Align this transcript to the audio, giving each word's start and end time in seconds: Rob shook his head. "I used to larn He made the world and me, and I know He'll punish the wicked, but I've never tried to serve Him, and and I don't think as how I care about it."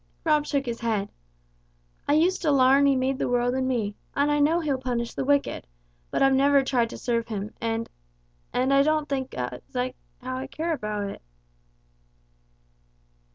Rob 0.23 0.47
shook 0.47 0.65
his 0.65 0.79
head. 0.79 1.09
"I 2.07 2.13
used 2.13 2.41
to 2.41 2.49
larn 2.49 2.87
He 2.87 2.95
made 2.95 3.19
the 3.19 3.29
world 3.29 3.53
and 3.53 3.67
me, 3.67 3.93
and 4.15 4.31
I 4.31 4.39
know 4.39 4.59
He'll 4.59 4.79
punish 4.79 5.13
the 5.13 5.23
wicked, 5.23 5.67
but 6.09 6.23
I've 6.23 6.33
never 6.33 6.63
tried 6.63 6.89
to 6.89 6.97
serve 6.97 7.27
Him, 7.27 7.53
and 7.61 7.87
and 8.51 8.73
I 8.73 8.81
don't 8.81 9.07
think 9.07 9.35
as 9.35 9.61
how 9.75 10.37
I 10.37 10.47
care 10.47 10.73
about 10.73 11.03
it." 11.07 11.21